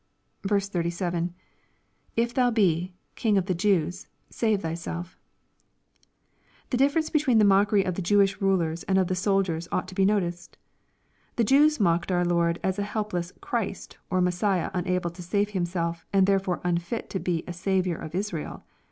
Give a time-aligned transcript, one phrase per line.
[0.41, 0.71] |5f.
[0.73, 1.29] {jy ifi,
[2.39, 5.15] ou he,..Emg of the Jews...save thyself.]
[6.71, 9.93] The difference betv^eeu tfce mockery of the Jewish rulers and of the soldiers jought to
[9.93, 10.57] be noticed.
[11.35, 16.03] The Jews mocked our Lord as a helpless f.VChrist^'' QF Afessiah unable to save Himself,
[16.11, 18.63] and therefore unfit to be a Saviour of Israel.